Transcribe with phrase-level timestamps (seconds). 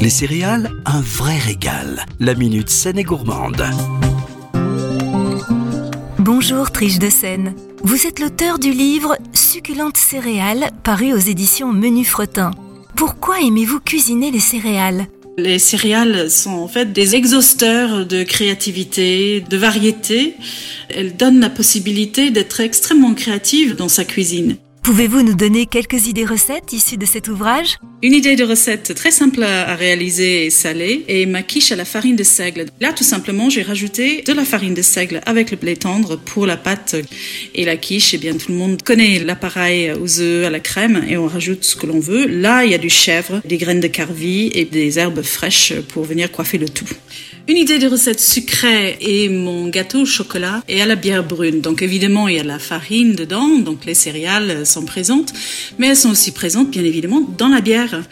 [0.00, 2.06] Les céréales, un vrai régal.
[2.20, 3.64] La minute saine et gourmande.
[6.20, 7.54] Bonjour Triche de Seine.
[7.82, 12.52] Vous êtes l'auteur du livre Succulentes céréales paru aux éditions Menu Fretin.
[12.94, 15.06] Pourquoi aimez-vous cuisiner les céréales?
[15.36, 20.34] Les céréales sont en fait des exhausteurs de créativité, de variété.
[20.90, 24.58] Elles donnent la possibilité d'être extrêmement créative dans sa cuisine.
[24.88, 27.76] Pouvez-vous nous donner quelques idées recettes issues de cet ouvrage?
[28.02, 31.84] Une idée de recette très simple à réaliser et salée est ma quiche à la
[31.84, 32.64] farine de seigle.
[32.80, 36.46] Là, tout simplement, j'ai rajouté de la farine de seigle avec le blé tendre pour
[36.46, 36.96] la pâte.
[37.54, 41.04] Et la quiche, eh bien, tout le monde connaît l'appareil aux œufs, à la crème,
[41.06, 42.26] et on rajoute ce que l'on veut.
[42.26, 46.04] Là, il y a du chèvre, des graines de carvi et des herbes fraîches pour
[46.04, 46.88] venir coiffer le tout.
[47.50, 51.62] Une idée de recette sucrée est mon gâteau au chocolat et à la bière brune.
[51.62, 55.32] Donc évidemment, il y a la farine dedans, donc les céréales sont présentes,
[55.78, 58.02] mais elles sont aussi présentes bien évidemment dans la bière.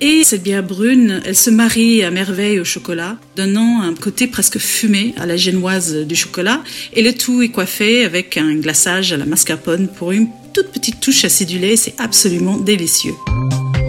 [0.00, 4.56] Et cette bière brune, elle se marie à merveille au chocolat, donnant un côté presque
[4.56, 6.64] fumé à la génoise du chocolat.
[6.94, 11.00] Et le tout est coiffé avec un glaçage à la mascarpone pour une toute petite
[11.00, 11.76] touche acidulée.
[11.76, 13.12] C'est absolument délicieux.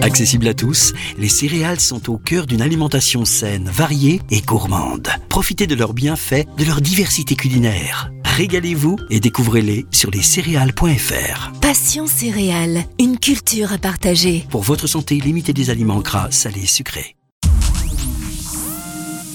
[0.01, 5.09] Accessible à tous, les céréales sont au cœur d'une alimentation saine, variée et gourmande.
[5.29, 8.11] Profitez de leurs bienfaits, de leur diversité culinaire.
[8.23, 11.51] Régalez-vous et découvrez-les sur lescéréales.fr.
[11.61, 14.45] Passion céréales, une culture à partager.
[14.49, 17.15] Pour votre santé, limitez des aliments gras, salés et sucrés.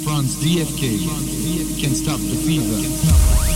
[0.05, 0.83] France DFK
[1.81, 3.52] can stop the fever.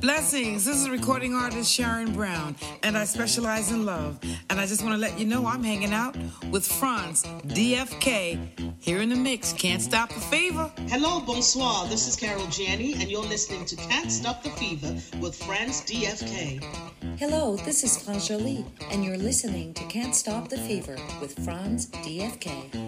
[0.00, 0.64] Blessings.
[0.64, 4.18] This is recording artist Sharon Brown, and I specialize in love.
[4.50, 6.16] And I just want to let you know I'm hanging out
[6.50, 9.52] with Franz DFK here in the mix.
[9.54, 10.70] Can't stop the fever.
[10.88, 11.86] Hello, bonsoir.
[11.88, 16.62] This is Carol Janney, and you're listening to Can't Stop the Fever with Franz DFK.
[17.18, 21.86] Hello, this is Franz Jolie, and you're listening to Can't Stop the Fever with Franz
[21.86, 22.86] DFK.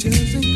[0.00, 0.49] just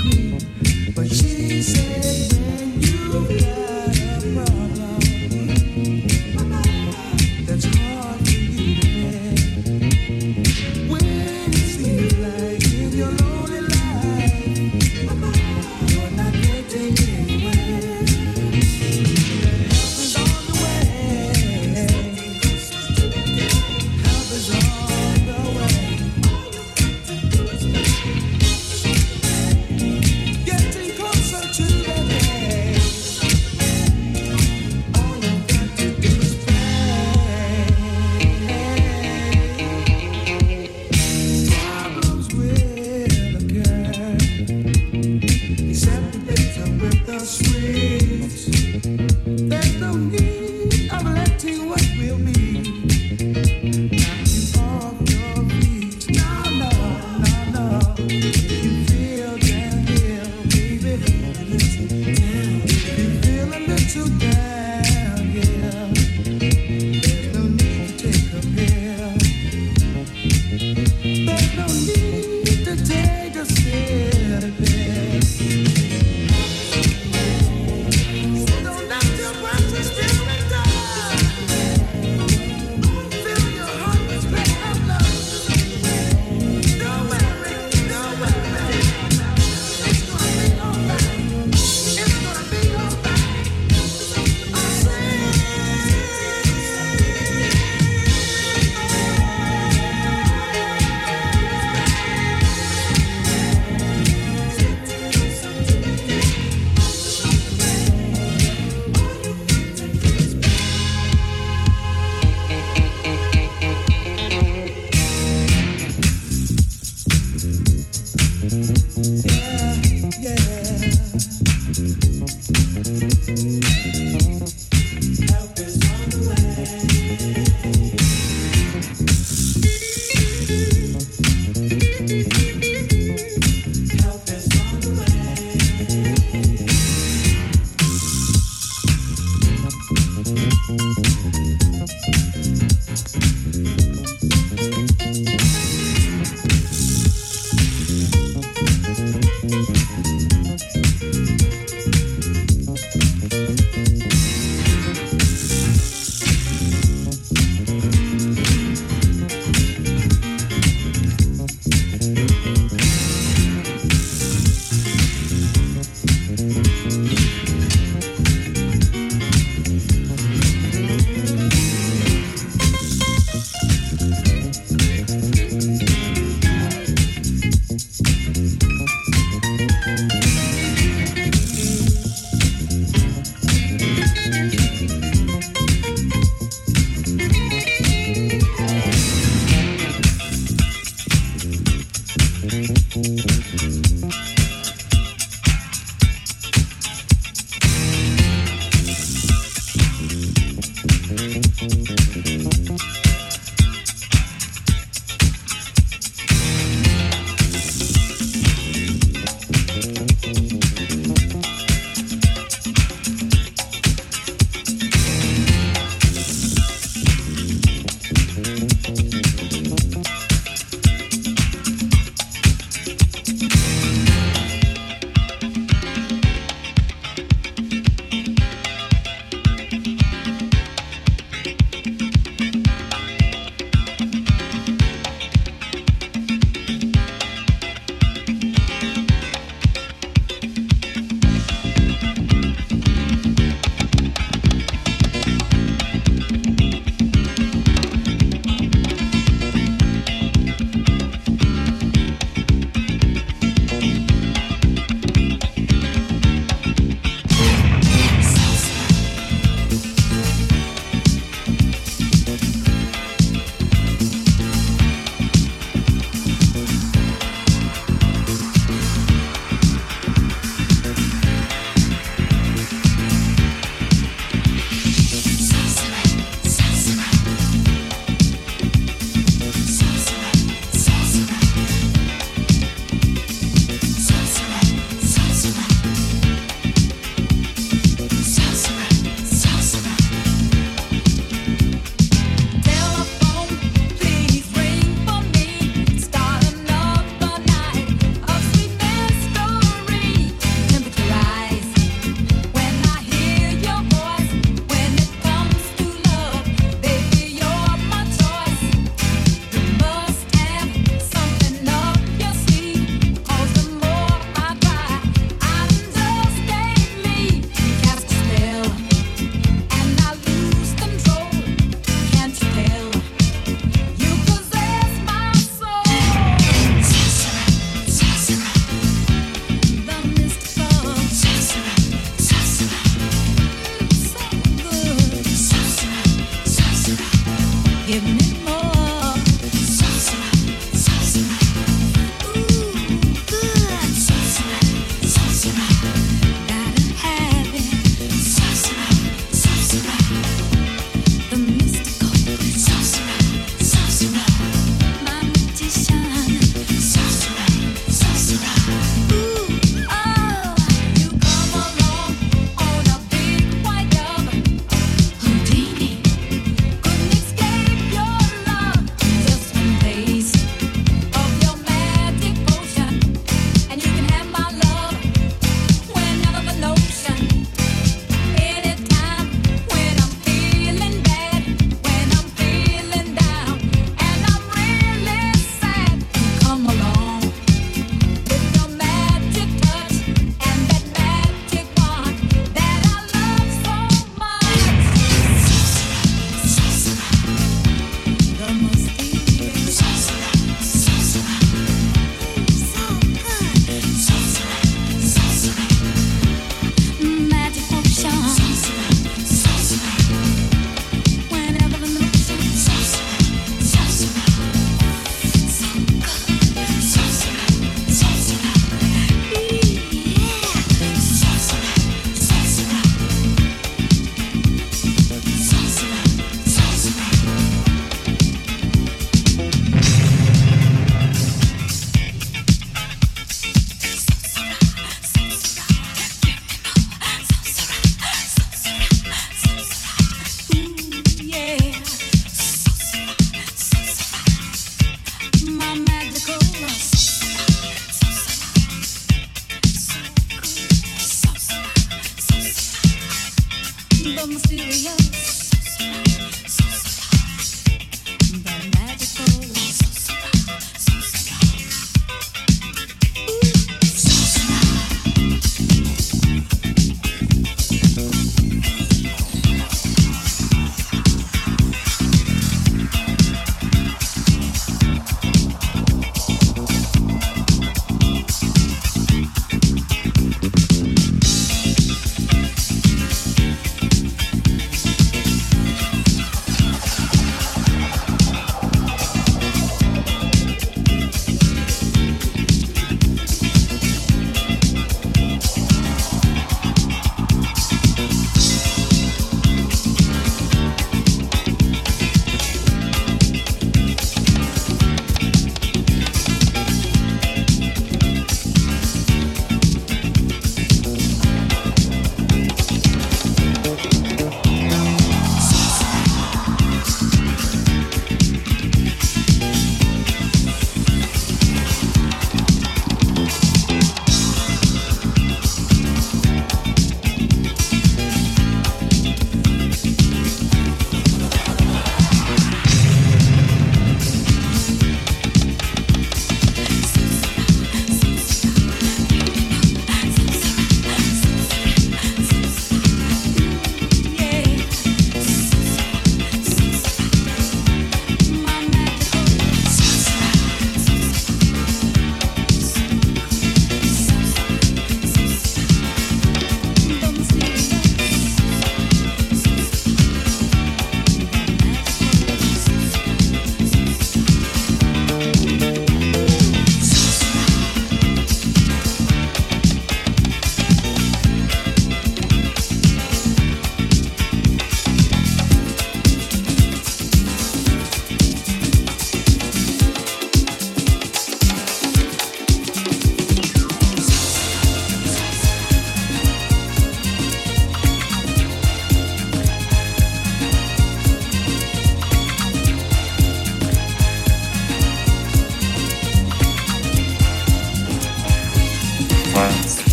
[118.47, 119.64] Yeah.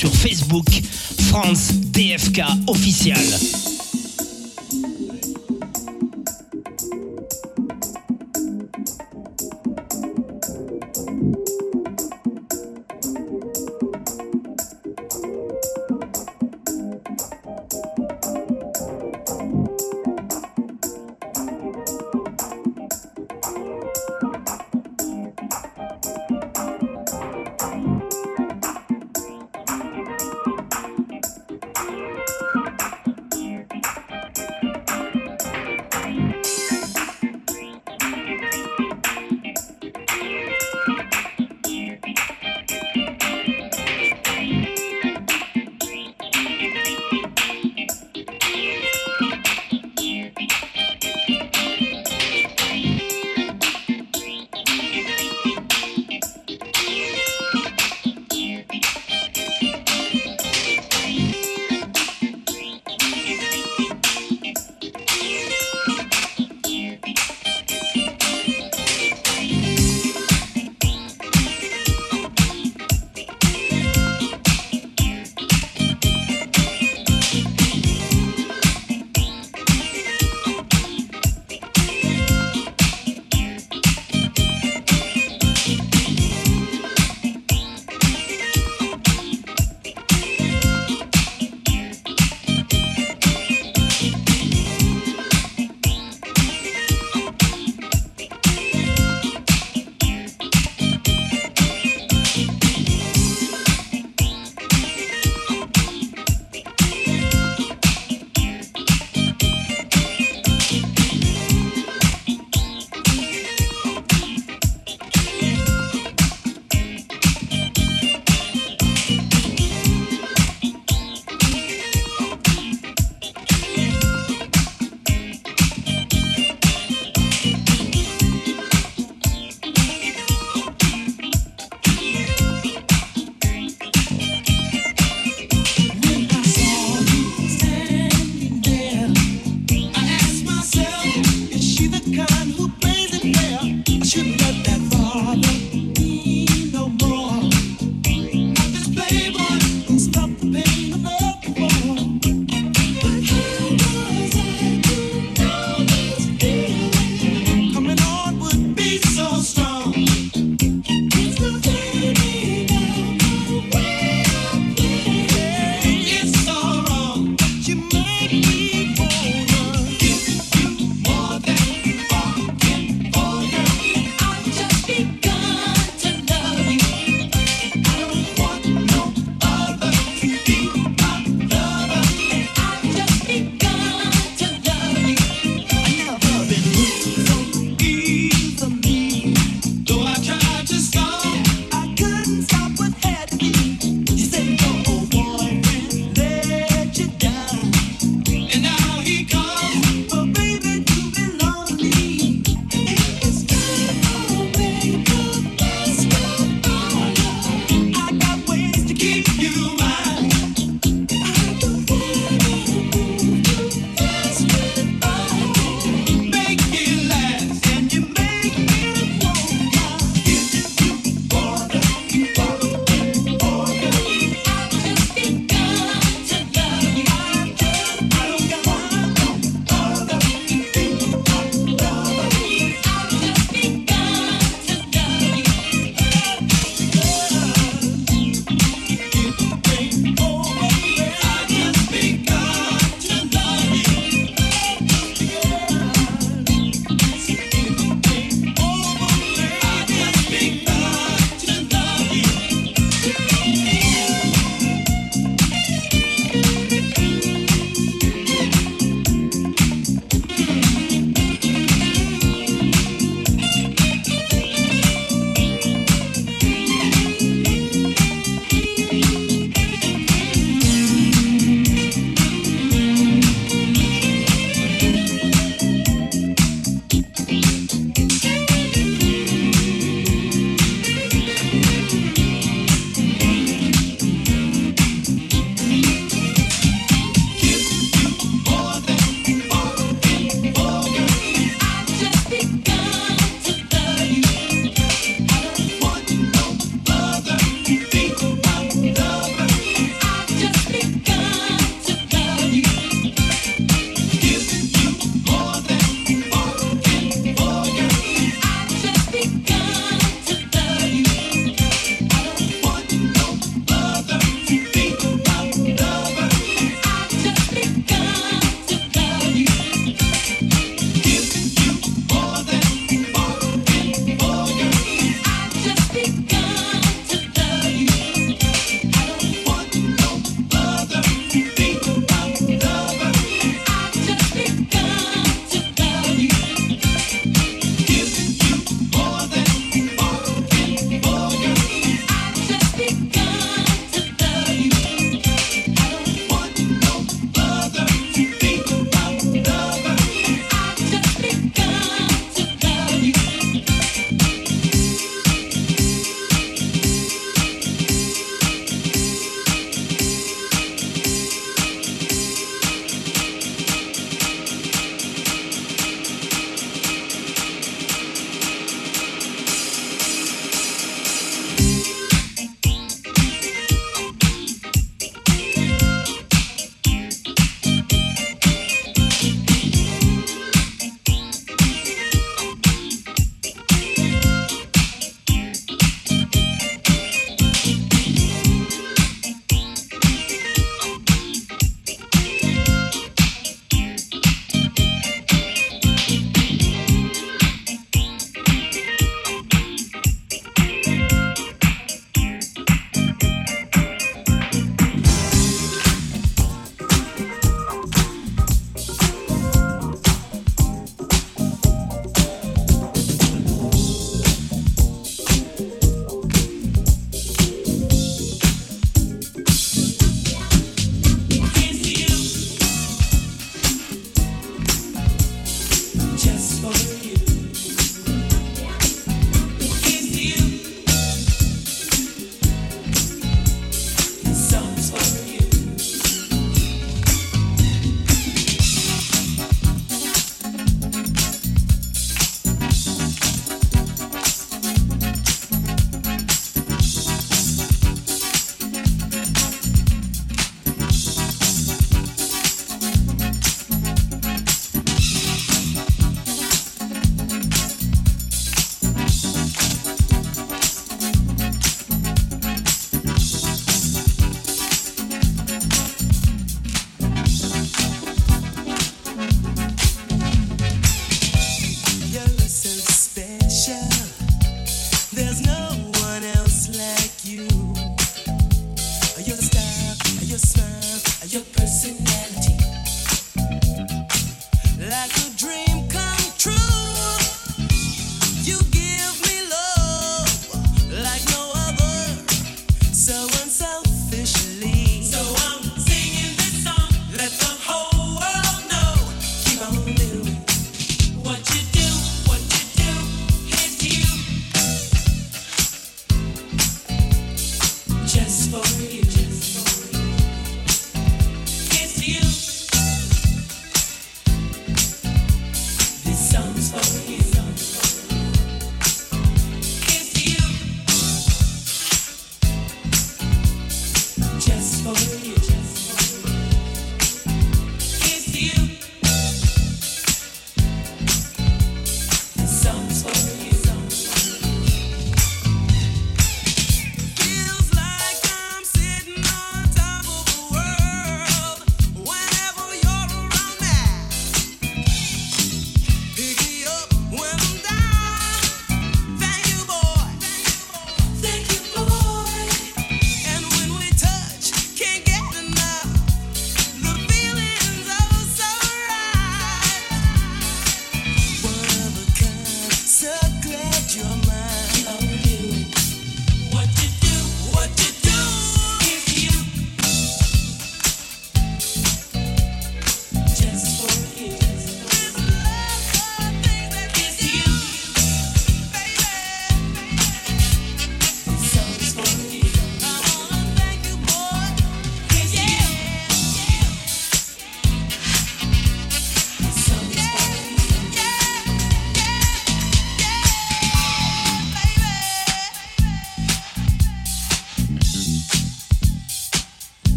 [0.00, 0.79] Sur Facebook,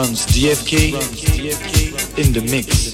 [0.00, 0.94] France DFK
[2.16, 2.89] in the mix.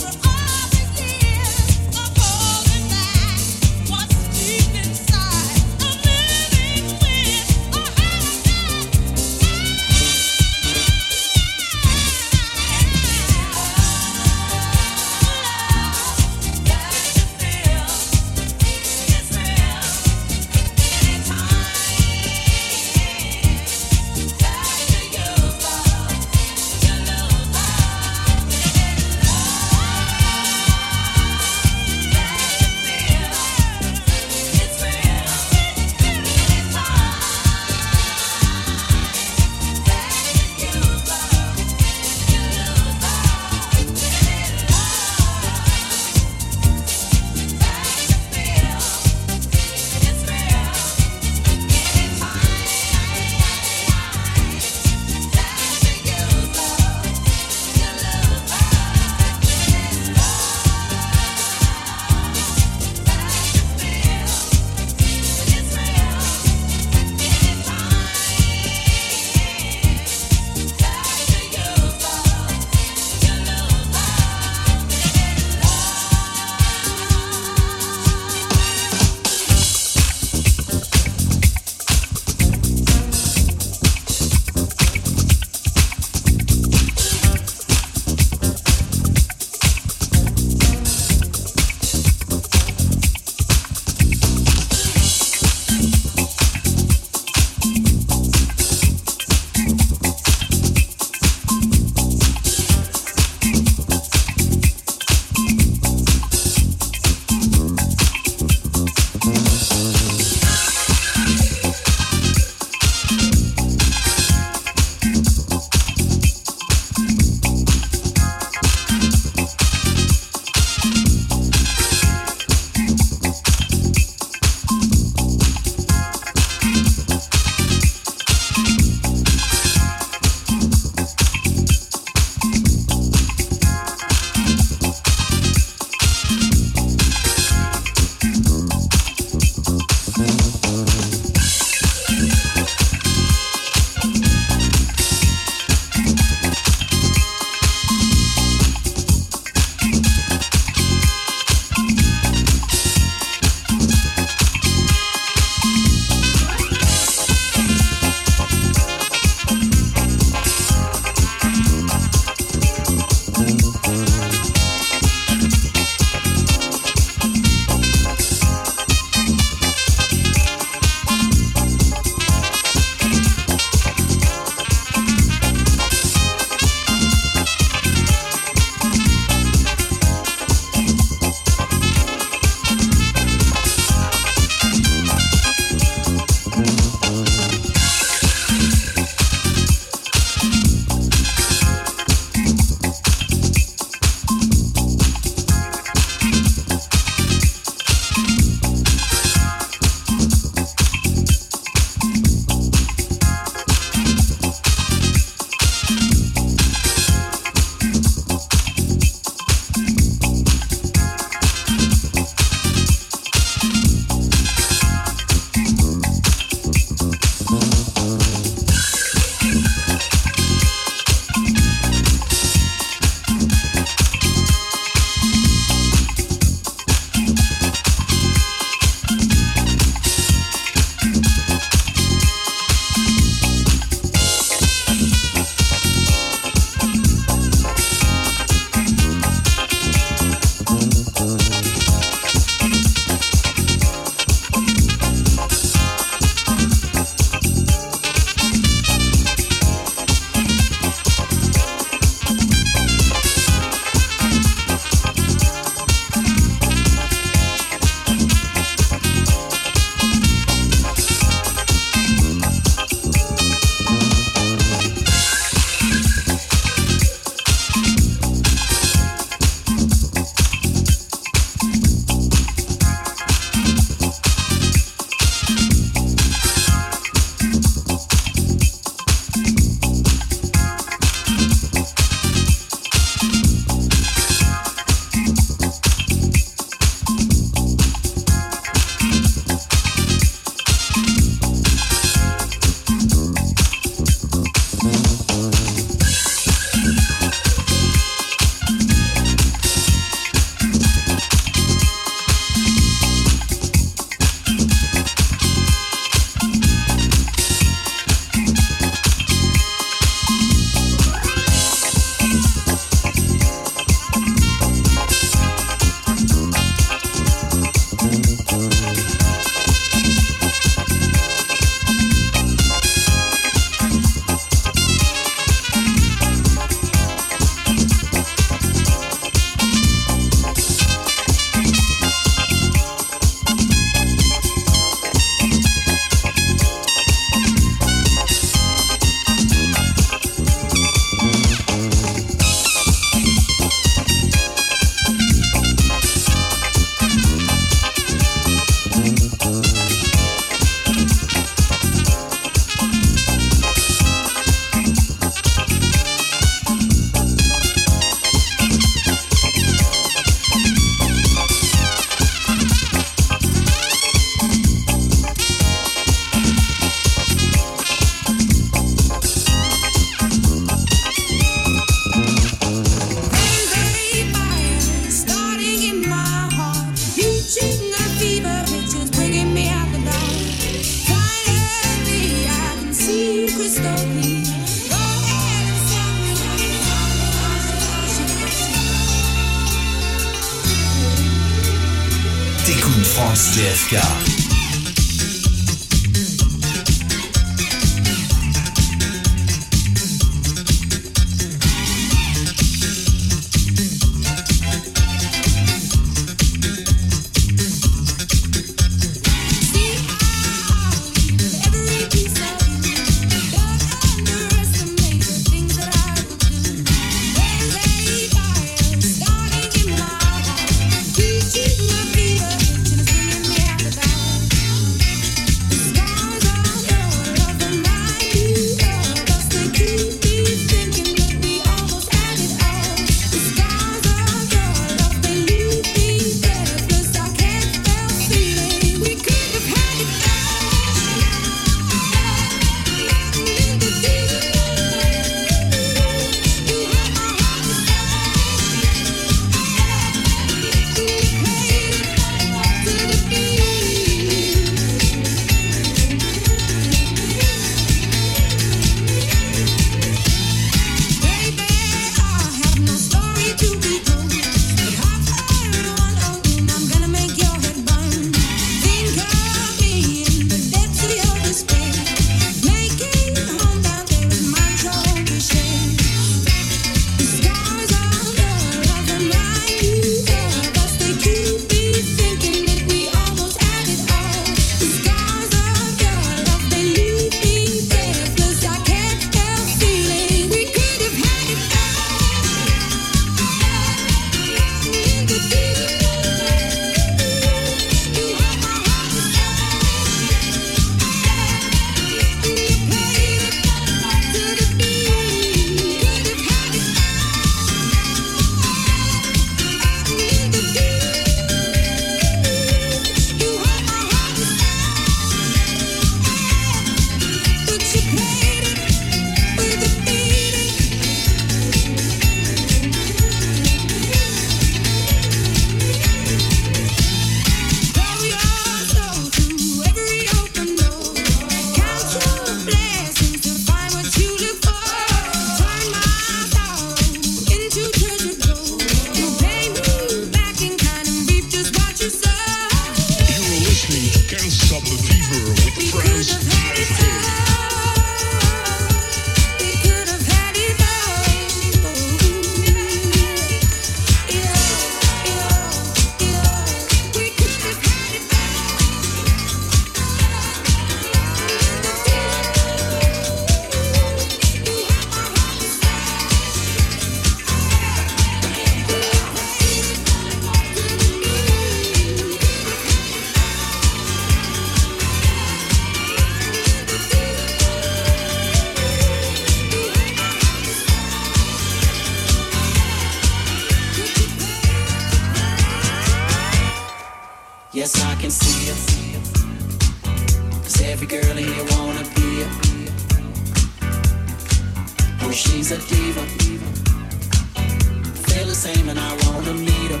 [598.28, 600.00] Feel the same and I wanna meet her.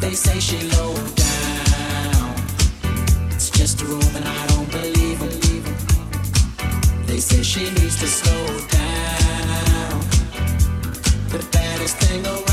[0.00, 2.34] They say she low down.
[3.30, 3.84] It's just a
[4.16, 5.30] and I don't believe her.
[7.06, 10.00] They say she needs to slow down.
[11.28, 12.49] The baddest thing around.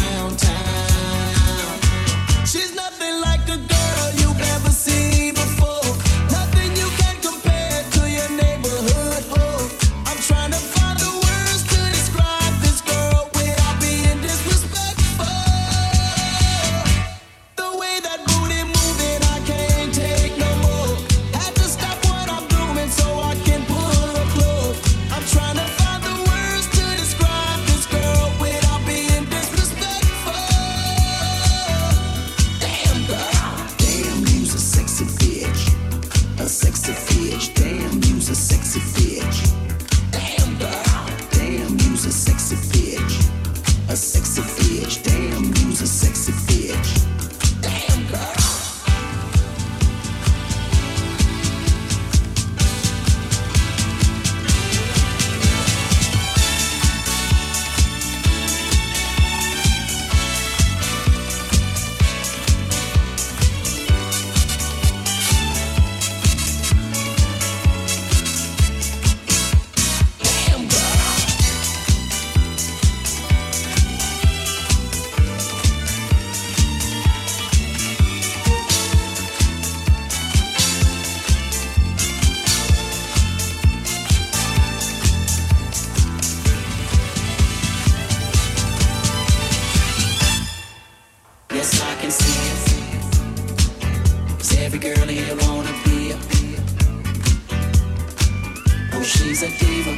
[99.38, 99.94] She's a diva.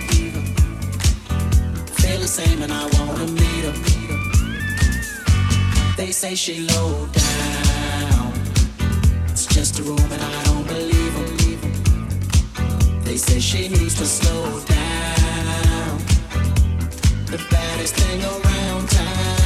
[2.01, 3.73] Feel the same and I wanna meet her.
[5.95, 8.33] They say she low down.
[9.29, 13.03] It's just a room and I don't believe them.
[13.03, 15.99] They say she needs to slow down.
[17.25, 19.38] The baddest thing around town.